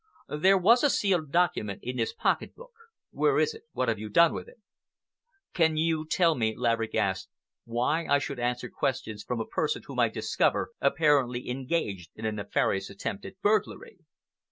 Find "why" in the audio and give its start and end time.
7.65-8.07